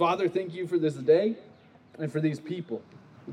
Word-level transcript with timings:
Father, 0.00 0.30
thank 0.30 0.54
you 0.54 0.66
for 0.66 0.78
this 0.78 0.94
day 0.94 1.36
and 1.98 2.10
for 2.10 2.22
these 2.22 2.40
people. 2.40 2.80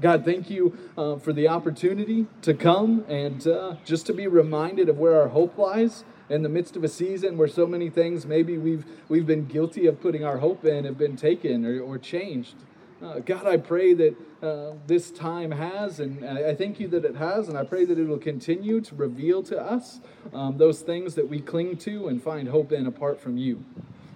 God, 0.02 0.26
thank 0.26 0.50
you 0.50 0.78
uh, 0.98 1.16
for 1.16 1.32
the 1.32 1.48
opportunity 1.48 2.28
to 2.42 2.54
come 2.54 3.06
and 3.08 3.48
uh, 3.48 3.76
just 3.86 4.06
to 4.08 4.14
be 4.14 4.28
reminded 4.28 4.90
of 4.90 4.98
where 4.98 5.18
our 5.18 5.30
hope 5.30 5.58
lies 5.58 6.04
in 6.30 6.44
the 6.44 6.50
midst 6.50 6.76
of 6.76 6.84
a 6.84 6.90
season 6.90 7.38
where 7.38 7.48
so 7.48 7.66
many 7.66 7.90
things 7.90 8.26
maybe 8.26 8.58
we've 8.58 8.84
we've 9.08 9.26
been 9.26 9.46
guilty 9.46 9.88
of 9.88 10.02
putting 10.02 10.26
our 10.26 10.40
hope 10.40 10.66
in 10.66 10.84
have 10.84 10.98
been 10.98 11.16
taken 11.16 11.66
or, 11.66 11.80
or 11.80 11.98
changed. 11.98 12.56
Uh, 13.02 13.20
God, 13.20 13.48
I 13.48 13.56
pray 13.56 13.94
that 13.94 14.16
uh, 14.44 14.74
this 14.88 15.10
time 15.10 15.52
has, 15.52 16.02
and 16.02 16.28
I 16.28 16.54
thank 16.54 16.82
you 16.82 16.90
that 16.90 17.06
it 17.06 17.16
has, 17.16 17.48
and 17.48 17.58
I 17.58 17.64
pray 17.64 17.86
that 17.86 17.98
it 17.98 18.10
will 18.10 18.18
continue 18.18 18.82
to 18.82 18.94
reveal 18.96 19.42
to 19.44 19.58
us 19.58 20.02
um, 20.34 20.58
those 20.58 20.82
things 20.82 21.16
that 21.16 21.30
we 21.30 21.40
cling 21.40 21.78
to 21.78 22.10
and 22.10 22.22
find 22.22 22.50
hope 22.50 22.74
in 22.74 22.88
apart 22.88 23.22
from 23.22 23.38
you. 23.38 23.64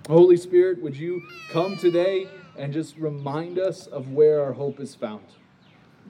Holy 0.10 0.36
Spirit, 0.36 0.82
would 0.82 0.98
you 0.98 1.22
come 1.52 1.78
today 1.78 2.28
and 2.58 2.74
just 2.74 2.98
remind 2.98 3.60
us 3.60 3.88
of 3.88 4.12
where 4.12 4.41
our 4.44 4.54
hope 4.54 4.80
is 4.80 4.96
found? 4.96 5.26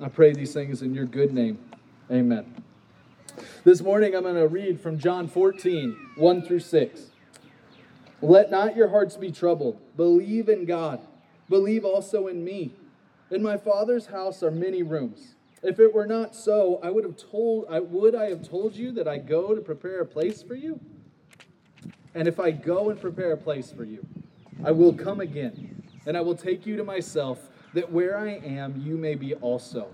I 0.01 0.09
pray 0.09 0.33
these 0.33 0.53
things 0.53 0.81
in 0.81 0.93
your 0.93 1.05
good 1.05 1.33
name. 1.33 1.59
Amen. 2.11 2.63
This 3.63 3.81
morning 3.81 4.15
I'm 4.15 4.23
going 4.23 4.35
to 4.35 4.47
read 4.47 4.81
from 4.81 4.97
John 4.97 5.27
14, 5.27 6.09
1 6.15 6.41
through 6.41 6.59
6. 6.59 7.01
Let 8.21 8.51
not 8.51 8.75
your 8.75 8.89
hearts 8.89 9.17
be 9.17 9.31
troubled. 9.31 9.79
Believe 9.95 10.49
in 10.49 10.65
God 10.65 10.99
Believe 11.51 11.83
also 11.83 12.27
in 12.27 12.45
me. 12.45 12.71
In 13.29 13.43
my 13.43 13.57
Father's 13.57 14.05
house 14.05 14.41
are 14.41 14.49
many 14.49 14.83
rooms. 14.83 15.35
If 15.61 15.81
it 15.81 15.93
were 15.93 16.07
not 16.07 16.33
so, 16.33 16.79
I 16.81 16.89
would 16.89 17.03
have 17.03 17.17
told 17.17 17.65
I 17.69 17.81
would 17.81 18.15
I 18.15 18.29
have 18.29 18.47
told 18.47 18.73
you 18.73 18.93
that 18.93 19.05
I 19.05 19.17
go 19.17 19.53
to 19.53 19.59
prepare 19.59 19.99
a 19.99 20.05
place 20.05 20.41
for 20.41 20.55
you? 20.55 20.79
And 22.15 22.25
if 22.25 22.39
I 22.39 22.51
go 22.51 22.89
and 22.89 22.99
prepare 22.99 23.33
a 23.33 23.37
place 23.37 23.69
for 23.69 23.83
you, 23.83 24.07
I 24.63 24.71
will 24.71 24.93
come 24.93 25.19
again, 25.19 25.70
and 26.05 26.17
I 26.17 26.21
will 26.21 26.35
take 26.35 26.65
you 26.65 26.75
to 26.77 26.83
myself, 26.83 27.49
that 27.73 27.91
where 27.91 28.17
I 28.17 28.31
am 28.31 28.81
you 28.83 28.97
may 28.97 29.15
be 29.15 29.33
also. 29.35 29.93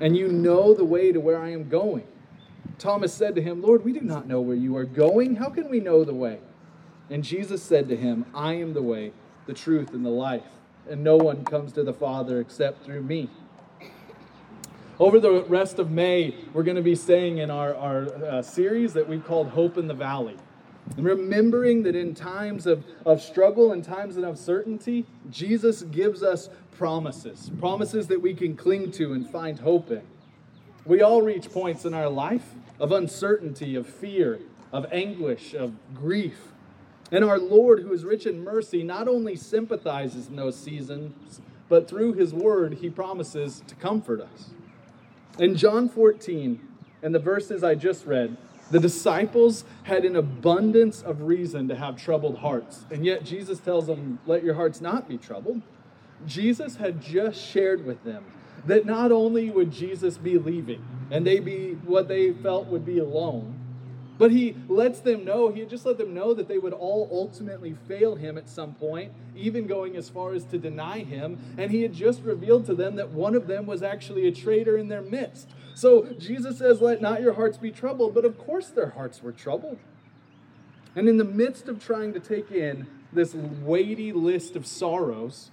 And 0.00 0.16
you 0.16 0.28
know 0.28 0.74
the 0.74 0.84
way 0.84 1.12
to 1.12 1.20
where 1.20 1.40
I 1.40 1.50
am 1.50 1.68
going. 1.68 2.06
Thomas 2.78 3.12
said 3.12 3.34
to 3.34 3.42
him, 3.42 3.62
Lord, 3.62 3.84
we 3.84 3.92
do 3.92 4.00
not 4.00 4.26
know 4.26 4.40
where 4.40 4.56
you 4.56 4.76
are 4.76 4.84
going. 4.84 5.36
How 5.36 5.50
can 5.50 5.68
we 5.68 5.80
know 5.80 6.04
the 6.04 6.14
way? 6.14 6.38
And 7.10 7.22
Jesus 7.22 7.62
said 7.62 7.88
to 7.88 7.96
him, 7.96 8.24
I 8.34 8.54
am 8.54 8.72
the 8.72 8.82
way, 8.82 9.12
the 9.46 9.54
truth, 9.54 9.92
and 9.92 10.04
the 10.04 10.10
life 10.10 10.44
and 10.88 11.04
no 11.04 11.16
one 11.16 11.44
comes 11.44 11.72
to 11.72 11.82
the 11.82 11.92
Father 11.92 12.40
except 12.40 12.84
through 12.84 13.02
me. 13.02 13.28
Over 14.98 15.18
the 15.18 15.44
rest 15.44 15.78
of 15.78 15.90
May, 15.90 16.34
we're 16.52 16.62
going 16.62 16.76
to 16.76 16.82
be 16.82 16.94
staying 16.94 17.38
in 17.38 17.50
our, 17.50 17.74
our 17.74 18.24
uh, 18.24 18.42
series 18.42 18.92
that 18.92 19.08
we've 19.08 19.24
called 19.24 19.48
Hope 19.48 19.78
in 19.78 19.86
the 19.86 19.94
Valley. 19.94 20.36
Remembering 20.96 21.82
that 21.84 21.94
in 21.94 22.14
times 22.14 22.66
of, 22.66 22.84
of 23.06 23.22
struggle 23.22 23.72
and 23.72 23.84
times 23.84 24.16
of 24.16 24.24
uncertainty, 24.24 25.06
Jesus 25.30 25.82
gives 25.82 26.22
us 26.22 26.48
promises, 26.76 27.50
promises 27.58 28.06
that 28.08 28.20
we 28.20 28.34
can 28.34 28.56
cling 28.56 28.90
to 28.92 29.12
and 29.12 29.28
find 29.28 29.60
hope 29.60 29.90
in. 29.90 30.02
We 30.84 31.02
all 31.02 31.22
reach 31.22 31.50
points 31.52 31.84
in 31.84 31.94
our 31.94 32.08
life 32.08 32.54
of 32.78 32.90
uncertainty, 32.92 33.76
of 33.76 33.86
fear, 33.86 34.40
of 34.72 34.86
anguish, 34.92 35.54
of 35.54 35.74
grief. 35.94 36.48
And 37.12 37.24
our 37.24 37.38
Lord, 37.38 37.80
who 37.80 37.92
is 37.92 38.04
rich 38.04 38.26
in 38.26 38.42
mercy, 38.42 38.82
not 38.82 39.08
only 39.08 39.36
sympathizes 39.36 40.28
in 40.28 40.36
those 40.36 40.56
seasons, 40.56 41.40
but 41.68 41.88
through 41.88 42.14
his 42.14 42.32
word, 42.32 42.74
he 42.74 42.90
promises 42.90 43.62
to 43.66 43.74
comfort 43.74 44.20
us. 44.20 44.50
In 45.38 45.56
John 45.56 45.88
14, 45.88 46.60
and 47.02 47.14
the 47.14 47.18
verses 47.18 47.62
I 47.64 47.74
just 47.74 48.06
read, 48.06 48.36
the 48.70 48.80
disciples 48.80 49.64
had 49.82 50.04
an 50.04 50.16
abundance 50.16 51.02
of 51.02 51.22
reason 51.22 51.68
to 51.68 51.74
have 51.74 51.96
troubled 51.96 52.38
hearts. 52.38 52.84
And 52.90 53.04
yet 53.04 53.24
Jesus 53.24 53.58
tells 53.58 53.86
them, 53.86 54.18
Let 54.26 54.44
your 54.44 54.54
hearts 54.54 54.80
not 54.80 55.08
be 55.08 55.18
troubled. 55.18 55.62
Jesus 56.26 56.76
had 56.76 57.00
just 57.00 57.40
shared 57.40 57.84
with 57.84 58.02
them 58.04 58.24
that 58.66 58.84
not 58.84 59.10
only 59.10 59.50
would 59.50 59.72
Jesus 59.72 60.18
be 60.18 60.38
leaving 60.38 60.84
and 61.10 61.26
they 61.26 61.40
be 61.40 61.72
what 61.84 62.08
they 62.08 62.32
felt 62.32 62.66
would 62.66 62.84
be 62.84 62.98
alone, 62.98 63.59
but 64.20 64.32
he 64.32 64.54
lets 64.68 65.00
them 65.00 65.24
know, 65.24 65.48
he 65.48 65.60
had 65.60 65.70
just 65.70 65.86
let 65.86 65.96
them 65.96 66.12
know 66.12 66.34
that 66.34 66.46
they 66.46 66.58
would 66.58 66.74
all 66.74 67.08
ultimately 67.10 67.74
fail 67.88 68.16
him 68.16 68.36
at 68.36 68.50
some 68.50 68.74
point, 68.74 69.12
even 69.34 69.66
going 69.66 69.96
as 69.96 70.10
far 70.10 70.34
as 70.34 70.44
to 70.44 70.58
deny 70.58 70.98
him. 70.98 71.38
And 71.56 71.70
he 71.70 71.80
had 71.80 71.94
just 71.94 72.20
revealed 72.22 72.66
to 72.66 72.74
them 72.74 72.96
that 72.96 73.08
one 73.08 73.34
of 73.34 73.46
them 73.46 73.64
was 73.64 73.82
actually 73.82 74.28
a 74.28 74.30
traitor 74.30 74.76
in 74.76 74.88
their 74.88 75.00
midst. 75.00 75.48
So 75.74 76.04
Jesus 76.18 76.58
says, 76.58 76.82
Let 76.82 77.00
not 77.00 77.22
your 77.22 77.32
hearts 77.32 77.56
be 77.56 77.70
troubled. 77.70 78.14
But 78.14 78.26
of 78.26 78.36
course 78.36 78.68
their 78.68 78.90
hearts 78.90 79.22
were 79.22 79.32
troubled. 79.32 79.78
And 80.94 81.08
in 81.08 81.16
the 81.16 81.24
midst 81.24 81.66
of 81.66 81.82
trying 81.82 82.12
to 82.12 82.20
take 82.20 82.52
in 82.52 82.88
this 83.14 83.32
weighty 83.34 84.12
list 84.12 84.54
of 84.54 84.66
sorrows, 84.66 85.50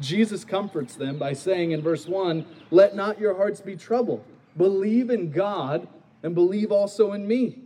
Jesus 0.00 0.42
comforts 0.42 0.94
them 0.94 1.18
by 1.18 1.34
saying 1.34 1.72
in 1.72 1.82
verse 1.82 2.06
1 2.06 2.46
Let 2.70 2.96
not 2.96 3.20
your 3.20 3.36
hearts 3.36 3.60
be 3.60 3.76
troubled. 3.76 4.24
Believe 4.56 5.10
in 5.10 5.32
God 5.32 5.86
and 6.22 6.34
believe 6.34 6.72
also 6.72 7.12
in 7.12 7.28
me. 7.28 7.64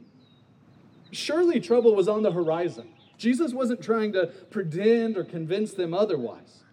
Surely 1.10 1.60
trouble 1.60 1.94
was 1.94 2.08
on 2.08 2.22
the 2.22 2.32
horizon. 2.32 2.88
Jesus 3.18 3.52
wasn't 3.52 3.82
trying 3.82 4.12
to 4.12 4.28
pretend 4.50 5.16
or 5.16 5.24
convince 5.24 5.74
them 5.74 5.92
otherwise. 5.92 6.64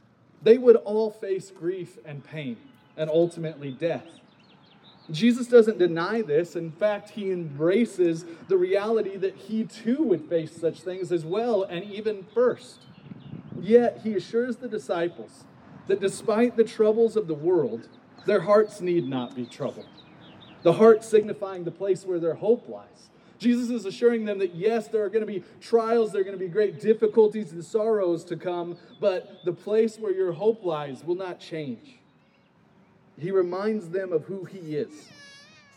They 0.41 0.57
would 0.57 0.75
all 0.77 1.11
face 1.11 1.51
grief 1.51 1.97
and 2.05 2.23
pain 2.23 2.57
and 2.95 3.09
ultimately 3.09 3.71
death. 3.71 4.05
Jesus 5.09 5.47
doesn't 5.47 5.77
deny 5.77 6.21
this. 6.21 6.55
In 6.55 6.71
fact, 6.71 7.11
he 7.11 7.31
embraces 7.31 8.25
the 8.47 8.57
reality 8.57 9.17
that 9.17 9.35
he 9.35 9.63
too 9.63 10.03
would 10.03 10.27
face 10.27 10.51
such 10.51 10.81
things 10.81 11.11
as 11.11 11.23
well, 11.23 11.63
and 11.63 11.83
even 11.85 12.25
first. 12.33 12.81
Yet 13.59 14.01
he 14.03 14.15
assures 14.15 14.57
the 14.57 14.67
disciples 14.67 15.45
that 15.87 16.01
despite 16.01 16.57
the 16.57 16.63
troubles 16.63 17.15
of 17.15 17.27
the 17.27 17.33
world, 17.33 17.87
their 18.25 18.41
hearts 18.41 18.81
need 18.81 19.07
not 19.07 19.35
be 19.35 19.45
troubled. 19.45 19.87
The 20.63 20.73
heart 20.73 21.03
signifying 21.03 21.63
the 21.63 21.71
place 21.71 22.05
where 22.05 22.19
their 22.19 22.33
hope 22.33 22.67
lies. 22.67 23.09
Jesus 23.39 23.69
is 23.69 23.85
assuring 23.85 24.25
them 24.25 24.39
that 24.39 24.55
yes, 24.55 24.87
there 24.87 25.03
are 25.03 25.09
going 25.09 25.25
to 25.25 25.31
be 25.31 25.43
trials, 25.61 26.11
there 26.11 26.21
are 26.21 26.23
going 26.23 26.37
to 26.37 26.43
be 26.43 26.49
great 26.49 26.79
difficulties 26.79 27.51
and 27.51 27.63
sorrows 27.63 28.23
to 28.25 28.35
come, 28.35 28.77
but 28.99 29.39
the 29.45 29.53
place 29.53 29.97
where 29.97 30.13
your 30.13 30.31
hope 30.31 30.63
lies 30.63 31.03
will 31.03 31.15
not 31.15 31.39
change. 31.39 31.99
He 33.19 33.31
reminds 33.31 33.89
them 33.89 34.11
of 34.11 34.25
who 34.25 34.45
He 34.45 34.75
is. 34.75 35.09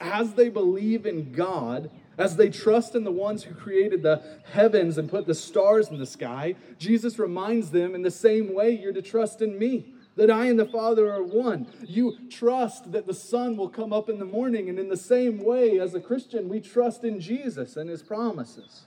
As 0.00 0.34
they 0.34 0.48
believe 0.48 1.04
in 1.04 1.32
God, 1.32 1.90
as 2.16 2.36
they 2.36 2.48
trust 2.48 2.94
in 2.94 3.04
the 3.04 3.10
ones 3.10 3.42
who 3.42 3.54
created 3.54 4.02
the 4.02 4.22
heavens 4.52 4.98
and 4.98 5.10
put 5.10 5.26
the 5.26 5.34
stars 5.34 5.88
in 5.88 5.98
the 5.98 6.06
sky, 6.06 6.54
Jesus 6.78 7.18
reminds 7.18 7.70
them 7.70 7.94
in 7.94 8.02
the 8.02 8.10
same 8.10 8.54
way 8.54 8.70
you're 8.70 8.92
to 8.92 9.02
trust 9.02 9.42
in 9.42 9.58
me 9.58 9.94
that 10.20 10.30
I 10.30 10.48
and 10.48 10.58
the 10.58 10.66
Father 10.66 11.10
are 11.10 11.22
one. 11.22 11.66
You 11.80 12.14
trust 12.28 12.92
that 12.92 13.06
the 13.06 13.14
sun 13.14 13.56
will 13.56 13.70
come 13.70 13.90
up 13.90 14.10
in 14.10 14.18
the 14.18 14.26
morning. 14.26 14.68
And 14.68 14.78
in 14.78 14.90
the 14.90 14.96
same 14.96 15.42
way, 15.42 15.80
as 15.80 15.94
a 15.94 16.00
Christian, 16.00 16.50
we 16.50 16.60
trust 16.60 17.04
in 17.04 17.20
Jesus 17.20 17.74
and 17.74 17.88
his 17.88 18.02
promises. 18.02 18.82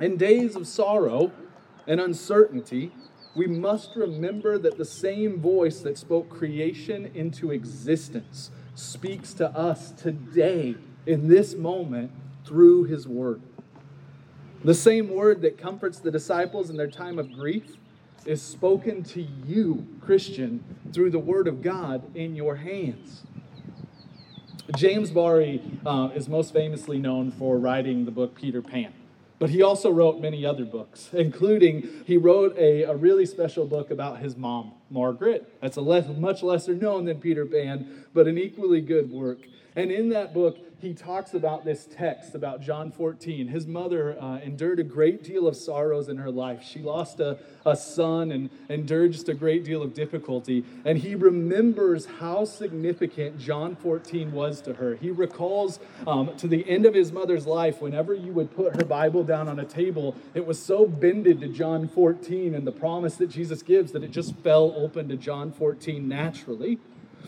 In 0.00 0.16
days 0.16 0.56
of 0.56 0.66
sorrow 0.66 1.32
and 1.86 2.00
uncertainty, 2.00 2.92
we 3.34 3.46
must 3.46 3.90
remember 3.94 4.56
that 4.56 4.78
the 4.78 4.86
same 4.86 5.38
voice 5.38 5.80
that 5.80 5.98
spoke 5.98 6.30
creation 6.30 7.10
into 7.14 7.50
existence 7.50 8.50
speaks 8.74 9.34
to 9.34 9.50
us 9.50 9.92
today 9.92 10.76
in 11.04 11.28
this 11.28 11.54
moment 11.54 12.10
through 12.46 12.84
his 12.84 13.06
word. 13.06 13.42
The 14.64 14.72
same 14.72 15.10
word 15.10 15.42
that 15.42 15.58
comforts 15.58 15.98
the 15.98 16.10
disciples 16.10 16.70
in 16.70 16.78
their 16.78 16.90
time 16.90 17.18
of 17.18 17.30
grief 17.30 17.76
is 18.26 18.42
spoken 18.42 19.02
to 19.04 19.22
you, 19.22 19.86
Christian, 20.00 20.62
through 20.92 21.10
the 21.10 21.18
Word 21.18 21.46
of 21.48 21.62
God 21.62 22.02
in 22.14 22.34
your 22.34 22.56
hands. 22.56 23.22
James 24.76 25.10
Barrie 25.10 25.62
uh, 25.84 26.10
is 26.14 26.28
most 26.28 26.52
famously 26.52 26.98
known 26.98 27.30
for 27.30 27.56
writing 27.56 28.04
the 28.04 28.10
book 28.10 28.34
Peter 28.34 28.60
Pan. 28.60 28.92
But 29.38 29.50
he 29.50 29.62
also 29.62 29.90
wrote 29.90 30.20
many 30.20 30.44
other 30.44 30.64
books, 30.64 31.10
including 31.12 31.88
he 32.06 32.16
wrote 32.16 32.56
a, 32.58 32.82
a 32.82 32.96
really 32.96 33.26
special 33.26 33.66
book 33.66 33.90
about 33.90 34.18
his 34.18 34.36
mom, 34.36 34.72
Margaret. 34.90 35.56
That's 35.60 35.76
a 35.76 35.82
less, 35.82 36.08
much 36.08 36.42
lesser 36.42 36.74
known 36.74 37.04
than 37.04 37.20
Peter 37.20 37.46
Pan, 37.46 38.06
but 38.12 38.26
an 38.26 38.38
equally 38.38 38.80
good 38.80 39.10
work. 39.10 39.38
And 39.76 39.90
in 39.90 40.08
that 40.08 40.32
book, 40.32 40.58
he 40.78 40.92
talks 40.92 41.32
about 41.32 41.64
this 41.64 41.86
text 41.90 42.34
about 42.34 42.60
John 42.60 42.92
14. 42.92 43.48
His 43.48 43.66
mother 43.66 44.20
uh, 44.20 44.38
endured 44.40 44.78
a 44.78 44.84
great 44.84 45.24
deal 45.24 45.48
of 45.48 45.56
sorrows 45.56 46.10
in 46.10 46.18
her 46.18 46.30
life. 46.30 46.62
She 46.62 46.80
lost 46.80 47.18
a, 47.18 47.38
a 47.64 47.74
son 47.74 48.30
and 48.30 48.50
endured 48.68 49.12
just 49.12 49.30
a 49.30 49.34
great 49.34 49.64
deal 49.64 49.82
of 49.82 49.94
difficulty. 49.94 50.64
And 50.84 50.98
he 50.98 51.14
remembers 51.14 52.04
how 52.20 52.44
significant 52.44 53.38
John 53.38 53.74
14 53.74 54.32
was 54.32 54.60
to 54.62 54.74
her. 54.74 54.96
He 54.96 55.10
recalls 55.10 55.80
um, 56.06 56.36
to 56.36 56.46
the 56.46 56.68
end 56.68 56.84
of 56.84 56.92
his 56.92 57.10
mother's 57.10 57.46
life, 57.46 57.80
whenever 57.80 58.12
you 58.12 58.32
would 58.32 58.54
put 58.54 58.76
her 58.76 58.84
Bible 58.84 59.24
down 59.24 59.48
on 59.48 59.58
a 59.58 59.64
table, 59.64 60.14
it 60.34 60.46
was 60.46 60.62
so 60.62 60.86
bended 60.86 61.40
to 61.40 61.48
John 61.48 61.88
14 61.88 62.54
and 62.54 62.66
the 62.66 62.72
promise 62.72 63.16
that 63.16 63.28
Jesus 63.28 63.62
gives 63.62 63.92
that 63.92 64.04
it 64.04 64.10
just 64.10 64.36
fell 64.36 64.74
open 64.76 65.08
to 65.08 65.16
John 65.16 65.52
14 65.52 66.06
naturally. 66.06 66.78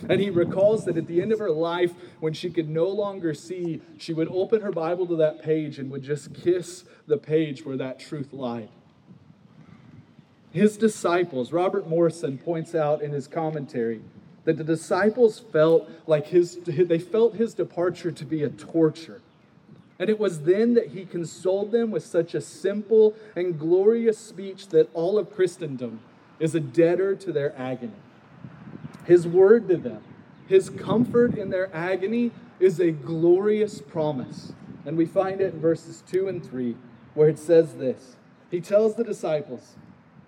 And 0.08 0.20
he 0.20 0.30
recalls 0.30 0.84
that 0.84 0.96
at 0.96 1.06
the 1.06 1.22
end 1.22 1.32
of 1.32 1.38
her 1.38 1.50
life, 1.50 1.92
when 2.20 2.32
she 2.32 2.50
could 2.50 2.68
no 2.68 2.88
longer 2.88 3.34
see, 3.34 3.80
she 3.96 4.12
would 4.12 4.28
open 4.28 4.60
her 4.60 4.70
Bible 4.70 5.06
to 5.06 5.16
that 5.16 5.42
page 5.42 5.78
and 5.78 5.90
would 5.90 6.02
just 6.02 6.34
kiss 6.34 6.84
the 7.06 7.16
page 7.16 7.64
where 7.64 7.76
that 7.76 7.98
truth 7.98 8.32
lied. 8.32 8.68
His 10.50 10.76
disciples, 10.76 11.52
Robert 11.52 11.88
Morrison 11.88 12.38
points 12.38 12.74
out 12.74 13.02
in 13.02 13.12
his 13.12 13.26
commentary, 13.26 14.02
that 14.44 14.56
the 14.56 14.64
disciples 14.64 15.40
felt 15.40 15.90
like 16.06 16.28
his, 16.28 16.58
they 16.64 16.98
felt 16.98 17.34
his 17.34 17.52
departure 17.54 18.10
to 18.10 18.24
be 18.24 18.42
a 18.42 18.48
torture. 18.48 19.20
And 19.98 20.08
it 20.08 20.18
was 20.18 20.42
then 20.42 20.74
that 20.74 20.88
he 20.88 21.04
consoled 21.04 21.72
them 21.72 21.90
with 21.90 22.06
such 22.06 22.34
a 22.34 22.40
simple 22.40 23.14
and 23.34 23.58
glorious 23.58 24.16
speech 24.16 24.68
that 24.68 24.88
all 24.94 25.18
of 25.18 25.34
Christendom 25.34 26.00
is 26.38 26.54
a 26.54 26.60
debtor 26.60 27.16
to 27.16 27.32
their 27.32 27.56
agony. 27.58 27.92
His 29.08 29.26
word 29.26 29.68
to 29.68 29.78
them, 29.78 30.02
his 30.48 30.68
comfort 30.68 31.38
in 31.38 31.48
their 31.48 31.74
agony, 31.74 32.30
is 32.60 32.78
a 32.78 32.90
glorious 32.90 33.80
promise. 33.80 34.52
And 34.84 34.98
we 34.98 35.06
find 35.06 35.40
it 35.40 35.54
in 35.54 35.60
verses 35.60 36.02
2 36.10 36.28
and 36.28 36.44
3, 36.44 36.76
where 37.14 37.30
it 37.30 37.38
says 37.38 37.76
this 37.76 38.16
He 38.50 38.60
tells 38.60 38.96
the 38.96 39.04
disciples, 39.04 39.76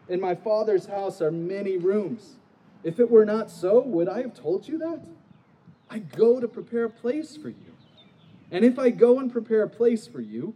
In 0.08 0.18
my 0.18 0.34
Father's 0.34 0.86
house 0.86 1.20
are 1.20 1.30
many 1.30 1.76
rooms. 1.76 2.36
If 2.82 2.98
it 2.98 3.10
were 3.10 3.26
not 3.26 3.50
so, 3.50 3.80
would 3.80 4.08
I 4.08 4.22
have 4.22 4.32
told 4.32 4.66
you 4.66 4.78
that? 4.78 5.02
I 5.90 5.98
go 5.98 6.40
to 6.40 6.48
prepare 6.48 6.84
a 6.84 6.90
place 6.90 7.36
for 7.36 7.50
you. 7.50 7.74
And 8.50 8.64
if 8.64 8.78
I 8.78 8.88
go 8.88 9.18
and 9.18 9.30
prepare 9.30 9.62
a 9.62 9.68
place 9.68 10.06
for 10.06 10.22
you, 10.22 10.54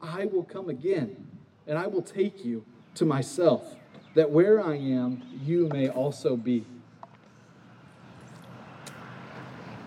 I 0.00 0.26
will 0.26 0.44
come 0.44 0.68
again, 0.68 1.26
and 1.66 1.76
I 1.76 1.88
will 1.88 2.02
take 2.02 2.44
you 2.44 2.64
to 2.94 3.04
myself, 3.04 3.74
that 4.14 4.30
where 4.30 4.64
I 4.64 4.76
am, 4.76 5.24
you 5.42 5.68
may 5.72 5.88
also 5.88 6.36
be. 6.36 6.64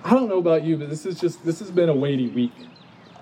I 0.10 0.14
don't 0.14 0.28
know 0.28 0.40
about 0.40 0.64
you, 0.64 0.76
but 0.76 0.90
this 0.90 1.06
is 1.06 1.20
just 1.20 1.46
this 1.46 1.60
has 1.60 1.70
been 1.70 1.88
a 1.88 1.94
weighty 1.94 2.30
week. 2.30 2.52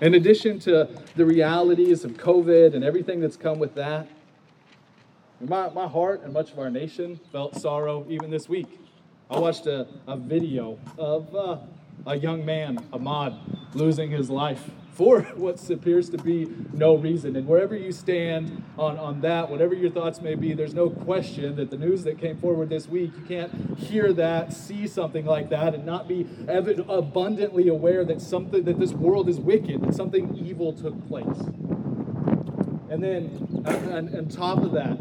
In 0.00 0.14
addition 0.14 0.58
to 0.60 0.88
the 1.16 1.26
realities 1.26 2.02
of 2.02 2.12
COVID 2.12 2.74
and 2.74 2.82
everything 2.82 3.20
that's 3.20 3.36
come 3.36 3.58
with 3.58 3.74
that, 3.74 4.08
my, 5.38 5.68
my 5.68 5.86
heart 5.86 6.22
and 6.22 6.32
much 6.32 6.50
of 6.50 6.58
our 6.58 6.70
nation 6.70 7.20
felt 7.30 7.54
sorrow 7.56 8.06
even 8.08 8.30
this 8.30 8.48
week. 8.48 8.80
I 9.30 9.38
watched 9.38 9.66
a, 9.66 9.86
a 10.06 10.16
video 10.16 10.78
of 10.96 11.36
uh, 11.36 11.58
a 12.06 12.16
young 12.16 12.46
man, 12.46 12.78
Ahmaud, 12.90 13.38
losing 13.74 14.10
his 14.10 14.30
life 14.30 14.70
for 14.98 15.20
what 15.36 15.70
appears 15.70 16.10
to 16.10 16.18
be 16.18 16.52
no 16.72 16.96
reason. 16.96 17.36
And 17.36 17.46
wherever 17.46 17.76
you 17.76 17.92
stand 17.92 18.64
on, 18.76 18.98
on 18.98 19.20
that, 19.20 19.48
whatever 19.48 19.72
your 19.72 19.90
thoughts 19.90 20.20
may 20.20 20.34
be, 20.34 20.54
there's 20.54 20.74
no 20.74 20.90
question 20.90 21.54
that 21.56 21.70
the 21.70 21.76
news 21.76 22.02
that 22.02 22.18
came 22.18 22.36
forward 22.36 22.68
this 22.68 22.88
week, 22.88 23.12
you 23.16 23.24
can't 23.24 23.78
hear 23.78 24.12
that, 24.14 24.52
see 24.52 24.88
something 24.88 25.24
like 25.24 25.50
that, 25.50 25.74
and 25.74 25.86
not 25.86 26.08
be 26.08 26.26
abundantly 26.48 27.68
aware 27.68 28.04
that 28.04 28.20
something 28.20 28.64
that 28.64 28.80
this 28.80 28.92
world 28.92 29.28
is 29.28 29.38
wicked, 29.38 29.82
that 29.82 29.94
something 29.94 30.36
evil 30.36 30.72
took 30.72 31.06
place. 31.06 31.38
And 32.90 33.02
then 33.02 33.62
on, 33.66 34.16
on 34.16 34.28
top 34.28 34.58
of 34.64 34.72
that, 34.72 34.98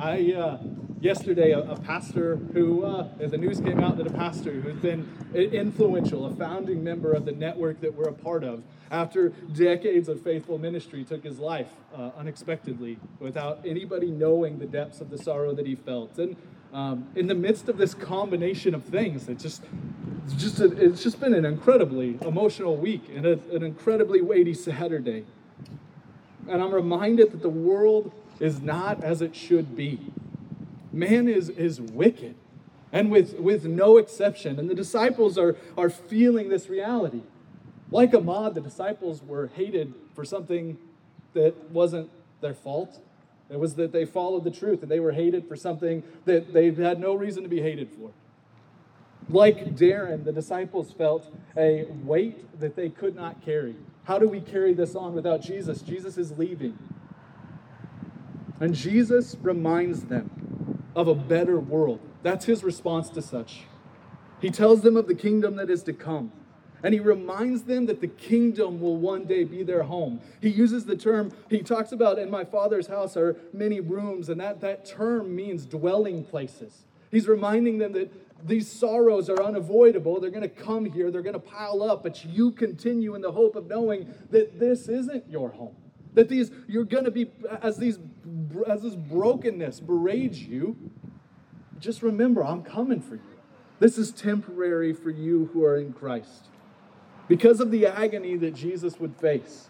I 0.00 0.32
uh, 0.32 0.58
yesterday 1.00 1.52
a, 1.52 1.60
a, 1.60 1.76
pastor 1.80 2.36
who, 2.36 2.84
uh, 2.84 3.08
the 3.18 3.36
news 3.36 3.60
came 3.60 3.80
out 3.80 3.96
that 3.98 4.06
a 4.06 4.12
pastor 4.12 4.52
who's 4.52 4.76
been 4.76 5.08
influential, 5.34 6.26
a 6.26 6.34
founding 6.34 6.82
member 6.82 7.12
of 7.12 7.24
the 7.24 7.32
network 7.32 7.80
that 7.80 7.94
we're 7.94 8.08
a 8.08 8.12
part 8.12 8.44
of, 8.44 8.62
after 8.90 9.30
decades 9.54 10.08
of 10.08 10.20
faithful 10.22 10.58
ministry, 10.58 11.04
took 11.04 11.24
his 11.24 11.38
life 11.38 11.70
uh, 11.94 12.10
unexpectedly 12.16 12.98
without 13.18 13.60
anybody 13.66 14.10
knowing 14.10 14.58
the 14.58 14.66
depths 14.66 15.00
of 15.00 15.10
the 15.10 15.18
sorrow 15.18 15.54
that 15.54 15.66
he 15.66 15.74
felt. 15.74 16.18
And 16.18 16.36
um, 16.72 17.08
in 17.14 17.26
the 17.26 17.34
midst 17.34 17.68
of 17.68 17.78
this 17.78 17.94
combination 17.94 18.74
of 18.74 18.84
things, 18.84 19.28
it 19.28 19.38
just, 19.38 19.62
it's 20.24 20.34
just, 20.34 20.60
a, 20.60 20.66
it's 20.82 21.02
just 21.02 21.20
been 21.20 21.34
an 21.34 21.44
incredibly 21.44 22.18
emotional 22.22 22.76
week 22.76 23.04
and 23.14 23.26
a, 23.26 23.38
an 23.52 23.62
incredibly 23.62 24.20
weighty 24.20 24.54
Saturday. 24.54 25.24
And 26.48 26.62
I'm 26.62 26.72
reminded 26.72 27.32
that 27.32 27.42
the 27.42 27.48
world 27.48 28.12
is 28.38 28.60
not 28.60 29.02
as 29.02 29.22
it 29.22 29.34
should 29.34 29.76
be. 29.76 30.12
Man 30.96 31.28
is, 31.28 31.50
is 31.50 31.80
wicked, 31.80 32.34
and 32.90 33.10
with, 33.10 33.34
with 33.34 33.66
no 33.66 33.98
exception. 33.98 34.58
And 34.58 34.70
the 34.70 34.74
disciples 34.74 35.36
are, 35.36 35.54
are 35.76 35.90
feeling 35.90 36.48
this 36.48 36.68
reality. 36.68 37.20
Like 37.90 38.12
Ahmaud, 38.12 38.54
the 38.54 38.62
disciples 38.62 39.22
were 39.22 39.48
hated 39.48 39.92
for 40.14 40.24
something 40.24 40.78
that 41.34 41.70
wasn't 41.70 42.10
their 42.40 42.54
fault. 42.54 42.98
It 43.50 43.60
was 43.60 43.74
that 43.74 43.92
they 43.92 44.06
followed 44.06 44.44
the 44.44 44.50
truth, 44.50 44.82
and 44.82 44.90
they 44.90 44.98
were 44.98 45.12
hated 45.12 45.46
for 45.46 45.54
something 45.54 46.02
that 46.24 46.54
they 46.54 46.72
had 46.72 46.98
no 46.98 47.14
reason 47.14 47.42
to 47.42 47.48
be 47.48 47.60
hated 47.60 47.90
for. 47.90 48.10
Like 49.28 49.76
Darren, 49.76 50.24
the 50.24 50.32
disciples 50.32 50.92
felt 50.92 51.30
a 51.56 51.84
weight 52.04 52.58
that 52.58 52.74
they 52.74 52.88
could 52.88 53.14
not 53.14 53.44
carry. 53.44 53.76
How 54.04 54.18
do 54.18 54.28
we 54.28 54.40
carry 54.40 54.72
this 54.72 54.94
on 54.94 55.14
without 55.14 55.42
Jesus? 55.42 55.82
Jesus 55.82 56.16
is 56.16 56.38
leaving. 56.38 56.78
And 58.60 58.74
Jesus 58.74 59.36
reminds 59.42 60.04
them 60.04 60.45
of 60.96 61.06
a 61.06 61.14
better 61.14 61.60
world. 61.60 62.00
That's 62.22 62.46
his 62.46 62.64
response 62.64 63.10
to 63.10 63.22
such. 63.22 63.64
He 64.40 64.50
tells 64.50 64.80
them 64.80 64.96
of 64.96 65.06
the 65.06 65.14
kingdom 65.14 65.56
that 65.56 65.70
is 65.70 65.82
to 65.84 65.92
come. 65.92 66.32
And 66.82 66.92
he 66.94 67.00
reminds 67.00 67.64
them 67.64 67.86
that 67.86 68.00
the 68.00 68.08
kingdom 68.08 68.80
will 68.80 68.96
one 68.96 69.24
day 69.24 69.44
be 69.44 69.62
their 69.62 69.84
home. 69.84 70.20
He 70.40 70.48
uses 70.48 70.86
the 70.86 70.96
term, 70.96 71.32
he 71.50 71.60
talks 71.62 71.92
about, 71.92 72.18
in 72.18 72.30
my 72.30 72.44
father's 72.44 72.86
house 72.86 73.16
are 73.16 73.36
many 73.52 73.80
rooms, 73.80 74.28
and 74.28 74.40
that, 74.40 74.60
that 74.60 74.84
term 74.84 75.34
means 75.34 75.66
dwelling 75.66 76.24
places. 76.24 76.84
He's 77.10 77.28
reminding 77.28 77.78
them 77.78 77.92
that 77.92 78.12
these 78.46 78.70
sorrows 78.70 79.30
are 79.30 79.42
unavoidable. 79.42 80.20
They're 80.20 80.30
going 80.30 80.42
to 80.42 80.48
come 80.48 80.84
here, 80.84 81.10
they're 81.10 81.22
going 81.22 81.32
to 81.32 81.38
pile 81.38 81.82
up, 81.82 82.02
but 82.02 82.24
you 82.24 82.52
continue 82.52 83.14
in 83.14 83.22
the 83.22 83.32
hope 83.32 83.56
of 83.56 83.66
knowing 83.66 84.12
that 84.30 84.58
this 84.58 84.88
isn't 84.88 85.28
your 85.30 85.50
home. 85.50 85.76
That 86.16 86.30
these, 86.30 86.50
you're 86.66 86.84
going 86.84 87.04
to 87.04 87.10
be, 87.10 87.30
as, 87.62 87.76
these, 87.76 87.98
as 88.66 88.82
this 88.82 88.94
brokenness 88.94 89.80
berates 89.80 90.38
you, 90.38 90.90
just 91.78 92.02
remember, 92.02 92.42
I'm 92.42 92.62
coming 92.62 93.02
for 93.02 93.16
you. 93.16 93.38
This 93.80 93.98
is 93.98 94.12
temporary 94.12 94.94
for 94.94 95.10
you 95.10 95.50
who 95.52 95.62
are 95.62 95.76
in 95.76 95.92
Christ. 95.92 96.46
Because 97.28 97.60
of 97.60 97.70
the 97.70 97.86
agony 97.86 98.34
that 98.36 98.54
Jesus 98.54 98.98
would 98.98 99.14
face, 99.16 99.68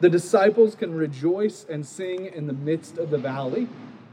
the 0.00 0.10
disciples 0.10 0.74
can 0.74 0.92
rejoice 0.92 1.64
and 1.70 1.86
sing 1.86 2.26
in 2.26 2.48
the 2.48 2.52
midst 2.52 2.98
of 2.98 3.10
the 3.10 3.18
valley, 3.18 3.68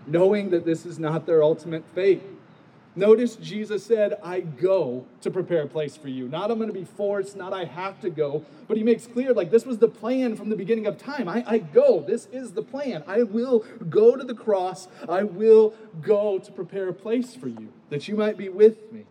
knowing 0.05 0.51
that 0.51 0.65
this 0.65 0.85
is 0.85 0.99
not 0.99 1.25
their 1.25 1.41
ultimate 1.41 1.83
fate. 1.95 2.21
Notice 2.93 3.37
Jesus 3.37 3.85
said, 3.85 4.19
I 4.21 4.41
go 4.41 5.05
to 5.21 5.31
prepare 5.31 5.63
a 5.63 5.67
place 5.67 5.95
for 5.95 6.09
you. 6.09 6.27
Not 6.27 6.51
I'm 6.51 6.57
going 6.57 6.67
to 6.67 6.73
be 6.73 6.83
forced, 6.83 7.37
not 7.37 7.53
I 7.53 7.63
have 7.63 8.01
to 8.01 8.09
go, 8.09 8.43
but 8.67 8.75
he 8.75 8.83
makes 8.83 9.07
clear 9.07 9.33
like 9.33 9.49
this 9.49 9.65
was 9.65 9.77
the 9.77 9.87
plan 9.87 10.35
from 10.35 10.49
the 10.49 10.57
beginning 10.57 10.87
of 10.87 10.97
time. 10.97 11.29
I, 11.29 11.43
I 11.47 11.57
go. 11.59 12.01
This 12.01 12.27
is 12.33 12.51
the 12.51 12.61
plan. 12.61 13.03
I 13.07 13.23
will 13.23 13.59
go 13.89 14.17
to 14.17 14.25
the 14.25 14.33
cross. 14.33 14.89
I 15.07 15.23
will 15.23 15.73
go 16.01 16.37
to 16.39 16.51
prepare 16.51 16.89
a 16.89 16.93
place 16.93 17.33
for 17.33 17.47
you 17.47 17.71
that 17.89 18.09
you 18.09 18.15
might 18.15 18.37
be 18.37 18.49
with 18.49 18.91
me. 18.91 19.05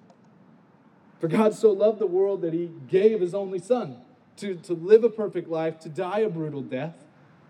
For 1.19 1.29
God 1.29 1.55
so 1.55 1.71
loved 1.71 2.01
the 2.01 2.07
world 2.07 2.43
that 2.43 2.53
he 2.53 2.71
gave 2.89 3.21
his 3.21 3.35
only 3.35 3.59
son 3.59 3.97
to, 4.39 4.57
to 4.57 4.75
live 4.75 5.05
a 5.05 5.11
perfect 5.11 5.49
life, 5.49 5.79
to 5.81 5.89
die 5.89 6.21
a 6.21 6.29
brutal 6.29 6.63
death, 6.63 7.05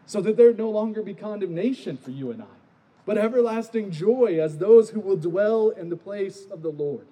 so 0.06 0.20
that 0.20 0.36
there 0.36 0.52
no 0.52 0.70
longer 0.70 1.02
be 1.02 1.14
condemnation 1.14 1.96
for 1.96 2.10
you 2.12 2.30
and 2.30 2.42
I 2.42 2.59
but 3.10 3.18
everlasting 3.18 3.90
joy 3.90 4.38
as 4.40 4.58
those 4.58 4.90
who 4.90 5.00
will 5.00 5.16
dwell 5.16 5.70
in 5.70 5.88
the 5.88 5.96
place 5.96 6.44
of 6.48 6.62
the 6.62 6.68
Lord. 6.68 7.08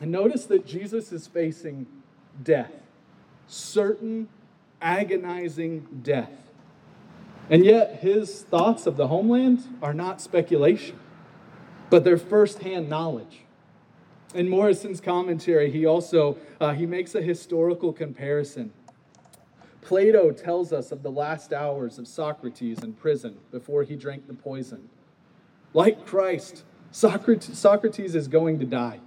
And 0.00 0.10
notice 0.10 0.46
that 0.46 0.66
Jesus 0.66 1.12
is 1.12 1.26
facing 1.26 1.86
death, 2.42 2.72
certain 3.46 4.26
agonizing 4.80 6.00
death. 6.02 6.30
And 7.50 7.62
yet, 7.62 7.96
his 7.96 8.40
thoughts 8.40 8.86
of 8.86 8.96
the 8.96 9.08
homeland 9.08 9.64
are 9.82 9.92
not 9.92 10.18
speculation, 10.22 10.98
but 11.90 12.02
they're 12.04 12.16
firsthand 12.16 12.88
knowledge. 12.88 13.40
In 14.32 14.48
Morrison's 14.48 15.02
commentary, 15.02 15.70
he 15.70 15.84
also 15.84 16.38
uh, 16.58 16.72
he 16.72 16.86
makes 16.86 17.14
a 17.14 17.20
historical 17.20 17.92
comparison 17.92 18.72
Plato 19.80 20.30
tells 20.32 20.72
us 20.72 20.92
of 20.92 21.02
the 21.02 21.10
last 21.10 21.52
hours 21.52 21.98
of 21.98 22.06
Socrates 22.06 22.82
in 22.82 22.92
prison 22.92 23.38
before 23.50 23.82
he 23.82 23.96
drank 23.96 24.26
the 24.26 24.34
poison. 24.34 24.88
Like 25.72 26.04
Christ, 26.04 26.64
Socrates 26.90 28.14
is 28.14 28.28
going 28.28 28.58
to 28.58 28.66
die. 28.66 29.00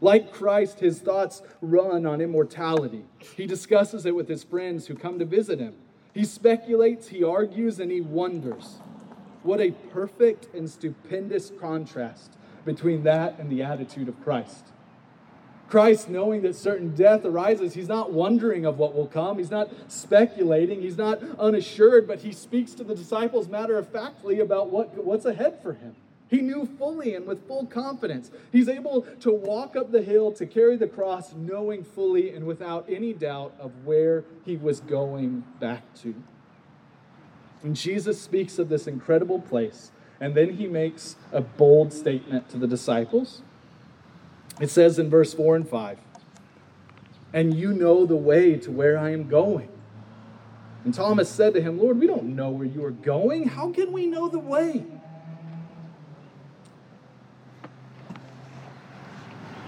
Like 0.00 0.32
Christ, 0.32 0.80
his 0.80 1.00
thoughts 1.00 1.42
run 1.60 2.06
on 2.06 2.20
immortality. 2.20 3.04
He 3.36 3.46
discusses 3.46 4.06
it 4.06 4.14
with 4.14 4.28
his 4.28 4.44
friends 4.44 4.86
who 4.86 4.94
come 4.94 5.18
to 5.18 5.24
visit 5.24 5.58
him. 5.58 5.74
He 6.14 6.24
speculates, 6.24 7.08
he 7.08 7.24
argues, 7.24 7.80
and 7.80 7.90
he 7.90 8.00
wonders. 8.00 8.78
What 9.42 9.60
a 9.60 9.72
perfect 9.72 10.54
and 10.54 10.70
stupendous 10.70 11.52
contrast 11.60 12.36
between 12.64 13.02
that 13.04 13.38
and 13.38 13.50
the 13.50 13.62
attitude 13.62 14.08
of 14.08 14.22
Christ. 14.22 14.66
Christ, 15.68 16.08
knowing 16.08 16.42
that 16.42 16.56
certain 16.56 16.94
death 16.94 17.24
arises, 17.24 17.74
he's 17.74 17.88
not 17.88 18.12
wondering 18.12 18.64
of 18.64 18.78
what 18.78 18.94
will 18.94 19.06
come. 19.06 19.38
He's 19.38 19.50
not 19.50 19.70
speculating. 19.88 20.80
He's 20.80 20.96
not 20.96 21.22
unassured, 21.38 22.08
but 22.08 22.20
he 22.20 22.32
speaks 22.32 22.72
to 22.74 22.84
the 22.84 22.94
disciples 22.94 23.48
matter 23.48 23.76
of 23.76 23.88
factly 23.88 24.40
about 24.40 24.70
what, 24.70 25.04
what's 25.04 25.26
ahead 25.26 25.62
for 25.62 25.74
him. 25.74 25.94
He 26.28 26.42
knew 26.42 26.66
fully 26.66 27.14
and 27.14 27.26
with 27.26 27.46
full 27.46 27.66
confidence. 27.66 28.30
He's 28.52 28.68
able 28.68 29.02
to 29.20 29.32
walk 29.32 29.76
up 29.76 29.92
the 29.92 30.02
hill 30.02 30.32
to 30.32 30.46
carry 30.46 30.76
the 30.76 30.86
cross, 30.86 31.34
knowing 31.34 31.84
fully 31.84 32.34
and 32.34 32.46
without 32.46 32.86
any 32.88 33.12
doubt 33.12 33.54
of 33.58 33.72
where 33.84 34.24
he 34.44 34.56
was 34.56 34.80
going 34.80 35.44
back 35.58 35.82
to. 36.02 36.14
When 37.62 37.74
Jesus 37.74 38.20
speaks 38.20 38.58
of 38.58 38.68
this 38.68 38.86
incredible 38.86 39.40
place, 39.40 39.90
And 40.20 40.34
then 40.34 40.54
he 40.54 40.66
makes 40.66 41.16
a 41.32 41.40
bold 41.40 41.92
statement 41.92 42.48
to 42.50 42.58
the 42.58 42.66
disciples. 42.66 43.42
It 44.60 44.70
says 44.70 44.98
in 44.98 45.08
verse 45.08 45.32
4 45.34 45.56
and 45.56 45.68
5 45.68 45.98
And 47.32 47.54
you 47.54 47.72
know 47.72 48.06
the 48.06 48.16
way 48.16 48.56
to 48.56 48.70
where 48.70 48.98
I 48.98 49.10
am 49.10 49.28
going. 49.28 49.68
And 50.84 50.94
Thomas 50.94 51.28
said 51.28 51.54
to 51.54 51.60
him, 51.60 51.78
Lord, 51.78 51.98
we 51.98 52.06
don't 52.06 52.34
know 52.34 52.50
where 52.50 52.66
you 52.66 52.84
are 52.84 52.90
going. 52.90 53.48
How 53.48 53.70
can 53.72 53.92
we 53.92 54.06
know 54.06 54.28
the 54.28 54.38
way? 54.38 54.84